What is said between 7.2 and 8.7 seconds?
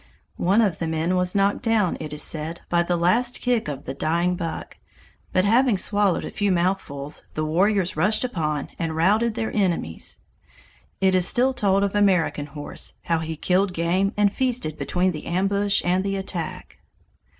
the warriors rushed upon